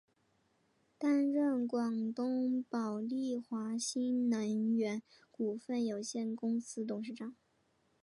[0.97, 7.35] 担任广东宝丽华新能源股份有限公司董事长。